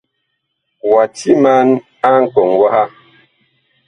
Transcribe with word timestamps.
Wa 0.91 1.03
timan 1.17 1.67
a 2.07 2.09
nkɔŋ 2.21 2.49
waha. 2.59 2.83